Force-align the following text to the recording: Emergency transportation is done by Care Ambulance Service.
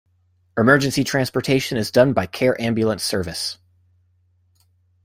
Emergency 0.57 1.03
transportation 1.03 1.77
is 1.77 1.91
done 1.91 2.11
by 2.11 2.25
Care 2.25 2.59
Ambulance 2.59 3.03
Service. 3.03 3.59